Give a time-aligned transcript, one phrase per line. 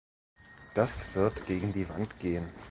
[0.73, 2.51] Das wird gegen die Wand gehen.